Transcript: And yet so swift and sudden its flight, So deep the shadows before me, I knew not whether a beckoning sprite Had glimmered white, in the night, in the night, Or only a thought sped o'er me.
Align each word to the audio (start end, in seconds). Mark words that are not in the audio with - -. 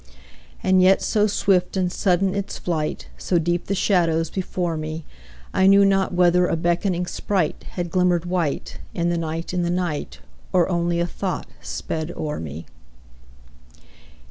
And 0.63 0.81
yet 0.81 1.03
so 1.03 1.27
swift 1.27 1.77
and 1.77 1.91
sudden 1.91 2.33
its 2.33 2.57
flight, 2.57 3.09
So 3.19 3.37
deep 3.37 3.67
the 3.67 3.75
shadows 3.75 4.31
before 4.31 4.75
me, 4.75 5.05
I 5.53 5.67
knew 5.67 5.85
not 5.85 6.11
whether 6.11 6.47
a 6.47 6.55
beckoning 6.55 7.05
sprite 7.05 7.65
Had 7.73 7.91
glimmered 7.91 8.25
white, 8.25 8.79
in 8.95 9.09
the 9.09 9.17
night, 9.19 9.53
in 9.53 9.61
the 9.61 9.69
night, 9.69 10.17
Or 10.51 10.67
only 10.69 10.99
a 10.99 11.05
thought 11.05 11.45
sped 11.61 12.11
o'er 12.17 12.39
me. 12.39 12.65